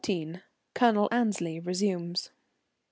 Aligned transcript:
[_Colonel 0.73 1.07
Annesley 1.11 1.59
resumes. 1.59 2.31